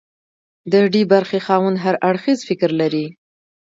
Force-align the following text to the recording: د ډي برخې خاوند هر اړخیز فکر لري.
د 0.71 0.73
ډي 0.93 1.03
برخې 1.13 1.39
خاوند 1.45 1.77
هر 1.83 1.95
اړخیز 2.09 2.39
فکر 2.49 2.69
لري. 2.81 3.05